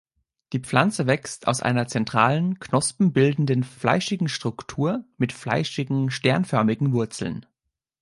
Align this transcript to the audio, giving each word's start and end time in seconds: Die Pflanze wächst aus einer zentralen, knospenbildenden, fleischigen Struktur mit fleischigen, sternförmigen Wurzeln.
Die 0.51 0.57
Pflanze 0.59 1.05
wächst 1.05 1.47
aus 1.47 1.61
einer 1.61 1.85
zentralen, 1.87 2.59
knospenbildenden, 2.59 3.63
fleischigen 3.63 4.29
Struktur 4.29 5.05
mit 5.17 5.31
fleischigen, 5.31 6.09
sternförmigen 6.09 6.91
Wurzeln. 6.91 7.45